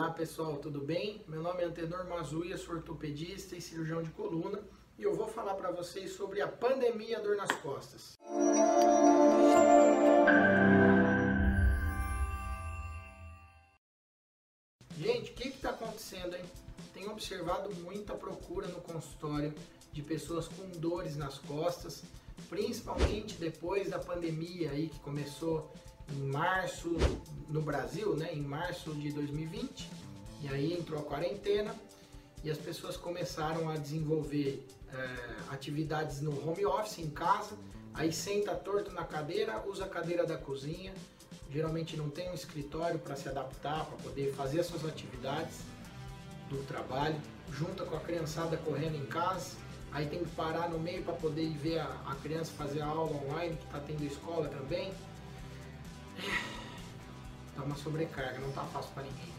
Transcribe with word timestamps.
Olá 0.00 0.12
pessoal, 0.12 0.56
tudo 0.56 0.80
bem? 0.80 1.22
Meu 1.28 1.42
nome 1.42 1.62
é 1.62 1.66
Antenor 1.66 2.08
Mazuia, 2.08 2.56
sou 2.56 2.76
ortopedista 2.76 3.54
e 3.54 3.60
cirurgião 3.60 4.02
de 4.02 4.08
coluna 4.08 4.58
e 4.98 5.02
eu 5.02 5.14
vou 5.14 5.28
falar 5.28 5.52
para 5.56 5.70
vocês 5.70 6.14
sobre 6.14 6.40
a 6.40 6.48
pandemia 6.48 7.20
dor 7.20 7.36
nas 7.36 7.52
costas. 7.60 8.18
Gente, 14.96 15.32
o 15.32 15.34
que 15.34 15.48
está 15.48 15.68
acontecendo, 15.68 16.34
hein? 16.34 16.44
Tenho 16.94 17.10
observado 17.10 17.70
muita 17.74 18.14
procura 18.14 18.68
no 18.68 18.80
consultório 18.80 19.52
de 19.92 20.00
pessoas 20.00 20.48
com 20.48 20.66
dores 20.80 21.14
nas 21.14 21.38
costas, 21.40 22.02
principalmente 22.48 23.36
depois 23.36 23.90
da 23.90 23.98
pandemia 23.98 24.70
aí 24.70 24.88
que 24.88 24.98
começou 25.00 25.70
em 26.12 26.26
março 26.26 26.96
no 27.48 27.62
Brasil, 27.62 28.14
né, 28.16 28.32
em 28.32 28.42
março 28.42 28.94
de 28.94 29.12
2020, 29.12 29.90
e 30.42 30.48
aí 30.48 30.72
entrou 30.72 31.00
a 31.00 31.02
quarentena 31.02 31.74
e 32.42 32.50
as 32.50 32.58
pessoas 32.58 32.96
começaram 32.96 33.68
a 33.68 33.76
desenvolver 33.76 34.66
é, 34.92 35.54
atividades 35.54 36.20
no 36.20 36.30
home 36.48 36.64
office, 36.64 36.98
em 36.98 37.10
casa, 37.10 37.56
aí 37.92 38.12
senta 38.12 38.54
torto 38.54 38.92
na 38.92 39.04
cadeira, 39.04 39.62
usa 39.66 39.84
a 39.84 39.88
cadeira 39.88 40.24
da 40.24 40.38
cozinha, 40.38 40.94
geralmente 41.50 41.96
não 41.96 42.08
tem 42.08 42.30
um 42.30 42.34
escritório 42.34 42.98
para 42.98 43.16
se 43.16 43.28
adaptar, 43.28 43.84
para 43.84 43.96
poder 43.98 44.32
fazer 44.34 44.60
as 44.60 44.66
suas 44.66 44.84
atividades 44.84 45.58
do 46.48 46.64
trabalho, 46.66 47.20
junta 47.50 47.84
com 47.84 47.96
a 47.96 48.00
criançada 48.00 48.56
correndo 48.56 48.96
em 48.96 49.06
casa, 49.06 49.56
aí 49.92 50.06
tem 50.06 50.24
que 50.24 50.30
parar 50.30 50.68
no 50.70 50.78
meio 50.78 51.02
para 51.02 51.14
poder 51.14 51.50
ver 51.58 51.80
a, 51.80 51.86
a 52.06 52.14
criança 52.16 52.52
fazer 52.56 52.80
a 52.80 52.86
aula 52.86 53.16
online, 53.24 53.56
que 53.56 53.64
está 53.64 53.80
tendo 53.80 54.04
escola 54.04 54.48
também, 54.48 54.92
Tá 57.54 57.62
uma 57.62 57.76
sobrecarga, 57.76 58.38
não 58.38 58.52
tá 58.52 58.64
fácil 58.64 58.90
para 58.92 59.04
ninguém. 59.04 59.32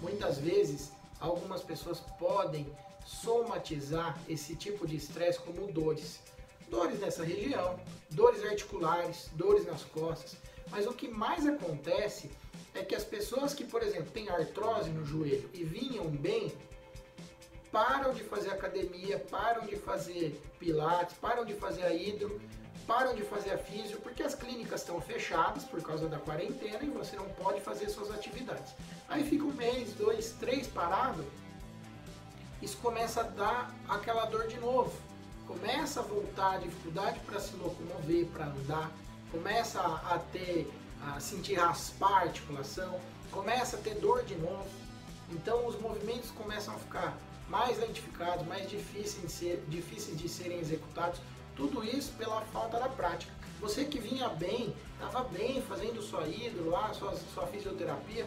Muitas 0.00 0.38
vezes, 0.38 0.92
algumas 1.20 1.62
pessoas 1.62 2.00
podem 2.18 2.66
somatizar 3.04 4.18
esse 4.28 4.56
tipo 4.56 4.86
de 4.86 4.96
estresse 4.96 5.38
como 5.38 5.70
dores. 5.72 6.20
Dores 6.68 6.98
nessa 7.00 7.22
região, 7.22 7.78
dores 8.10 8.44
articulares, 8.44 9.30
dores 9.34 9.66
nas 9.66 9.82
costas. 9.82 10.36
Mas 10.70 10.86
o 10.86 10.92
que 10.92 11.08
mais 11.08 11.46
acontece 11.46 12.30
é 12.74 12.82
que 12.82 12.94
as 12.94 13.04
pessoas 13.04 13.54
que, 13.54 13.64
por 13.64 13.82
exemplo, 13.82 14.10
têm 14.10 14.28
artrose 14.28 14.90
no 14.90 15.04
joelho 15.04 15.48
e 15.54 15.62
vinham 15.62 16.06
bem, 16.06 16.52
param 17.70 18.12
de 18.12 18.24
fazer 18.24 18.50
academia, 18.50 19.18
param 19.30 19.66
de 19.66 19.76
fazer 19.76 20.40
pilates, 20.58 21.16
param 21.18 21.44
de 21.44 21.54
fazer 21.54 21.84
a 21.84 21.94
hidro, 21.94 22.40
param 22.86 23.14
de 23.14 23.22
fazer 23.22 23.52
a 23.52 23.58
físio 23.58 23.98
porque 24.00 24.22
as 24.22 24.34
clínicas 24.34 24.80
estão 24.80 25.00
fechadas 25.00 25.64
por 25.64 25.82
causa 25.82 26.08
da 26.08 26.18
quarentena 26.18 26.82
e 26.82 26.88
você 26.88 27.16
não 27.16 27.28
pode 27.30 27.60
fazer 27.60 27.88
suas 27.88 28.10
atividades. 28.10 28.72
Aí 29.08 29.24
fica 29.24 29.44
um 29.44 29.52
mês, 29.52 29.92
dois, 29.94 30.32
três 30.38 30.66
parado, 30.66 31.24
isso 32.62 32.78
começa 32.78 33.20
a 33.20 33.24
dar 33.24 33.74
aquela 33.88 34.24
dor 34.24 34.46
de 34.46 34.58
novo. 34.58 34.92
Começa 35.46 36.00
a 36.00 36.02
voltar 36.02 36.54
a 36.54 36.58
dificuldade 36.58 37.20
para 37.20 37.38
se 37.38 37.54
locomover, 37.56 38.26
para 38.28 38.46
andar, 38.46 38.90
começa 39.30 39.78
a, 39.80 40.18
ter, 40.32 40.72
a 41.06 41.20
sentir 41.20 41.54
raspar 41.54 42.20
a 42.20 42.20
articulação, 42.22 42.98
começa 43.30 43.76
a 43.76 43.80
ter 43.80 43.96
dor 43.96 44.24
de 44.24 44.34
novo. 44.36 44.66
Então 45.30 45.66
os 45.66 45.78
movimentos 45.78 46.30
começam 46.30 46.74
a 46.74 46.78
ficar 46.78 47.18
mais 47.48 47.78
lentificados, 47.78 48.46
mais 48.46 48.70
difíceis 48.70 49.22
de, 49.22 49.30
ser, 49.30 49.64
difíceis 49.68 50.16
de 50.16 50.28
serem 50.28 50.58
executados 50.58 51.20
tudo 51.56 51.84
isso 51.84 52.12
pela 52.18 52.40
falta 52.42 52.78
da 52.78 52.88
prática. 52.88 53.32
Você 53.60 53.84
que 53.84 53.98
vinha 53.98 54.28
bem, 54.28 54.74
estava 54.94 55.24
bem 55.24 55.62
fazendo 55.62 56.02
sua 56.02 56.26
hidro 56.26 56.68
lá, 56.70 56.92
sua, 56.92 57.14
sua 57.32 57.46
fisioterapia, 57.46 58.26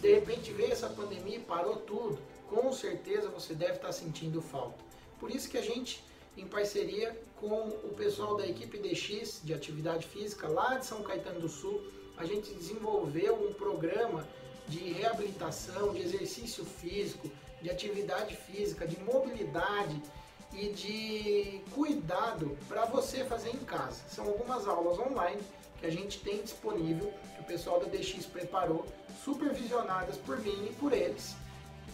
de 0.00 0.14
repente 0.14 0.52
veio 0.52 0.72
essa 0.72 0.88
pandemia 0.88 1.38
e 1.38 1.40
parou 1.40 1.76
tudo. 1.76 2.18
Com 2.48 2.72
certeza 2.72 3.28
você 3.28 3.54
deve 3.54 3.74
estar 3.74 3.92
sentindo 3.92 4.40
falta. 4.40 4.84
Por 5.18 5.30
isso 5.30 5.48
que 5.48 5.58
a 5.58 5.62
gente, 5.62 6.04
em 6.36 6.46
parceria 6.46 7.18
com 7.40 7.68
o 7.68 7.94
pessoal 7.96 8.36
da 8.36 8.46
equipe 8.46 8.78
DX 8.78 9.40
de 9.42 9.52
atividade 9.52 10.06
física 10.06 10.46
lá 10.48 10.76
de 10.78 10.86
São 10.86 11.02
Caetano 11.02 11.40
do 11.40 11.48
Sul, 11.48 11.82
a 12.16 12.24
gente 12.24 12.52
desenvolveu 12.54 13.34
um 13.34 13.52
programa 13.54 14.26
de 14.68 14.78
reabilitação, 14.92 15.92
de 15.92 16.02
exercício 16.02 16.64
físico, 16.64 17.30
de 17.62 17.70
atividade 17.70 18.36
física, 18.36 18.86
de 18.86 18.98
mobilidade 19.00 20.00
e 20.56 20.70
de 20.70 21.60
cuidado 21.74 22.56
para 22.66 22.86
você 22.86 23.24
fazer 23.24 23.50
em 23.50 23.58
casa. 23.58 24.00
São 24.08 24.26
algumas 24.26 24.66
aulas 24.66 24.98
online 24.98 25.40
que 25.78 25.86
a 25.86 25.90
gente 25.90 26.18
tem 26.20 26.42
disponível, 26.42 27.12
que 27.34 27.42
o 27.42 27.44
pessoal 27.44 27.78
da 27.78 27.86
DX 27.86 28.24
preparou, 28.24 28.86
supervisionadas 29.22 30.16
por 30.16 30.40
mim 30.40 30.68
e 30.70 30.74
por 30.74 30.92
eles, 30.94 31.36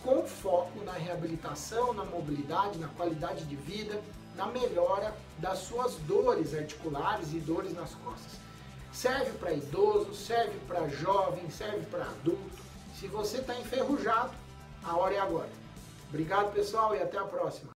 com 0.05 0.25
foco 0.25 0.81
na 0.85 0.93
reabilitação, 0.93 1.93
na 1.93 2.05
mobilidade, 2.05 2.79
na 2.79 2.89
qualidade 2.89 3.45
de 3.45 3.57
vida, 3.57 4.01
na 4.37 4.47
melhora 4.47 5.15
das 5.39 5.59
suas 5.59 5.97
dores 6.07 6.55
articulares 6.55 7.33
e 7.33 7.41
dores 7.41 7.75
nas 7.75 7.95
costas. 7.97 8.41
Serve 8.93 9.33
para 9.39 9.53
idoso, 9.53 10.15
serve 10.15 10.59
para 10.69 10.89
jovem, 10.89 11.51
serve 11.51 11.85
para 11.87 12.05
adulto. 12.05 12.63
Se 12.99 13.09
você 13.09 13.39
está 13.39 13.59
enferrujado, 13.59 14.33
a 14.85 14.97
hora 14.97 15.15
é 15.15 15.19
agora. 15.19 15.51
Obrigado 16.09 16.53
pessoal 16.53 16.95
e 16.95 17.03
até 17.03 17.19
a 17.19 17.25
próxima. 17.25 17.71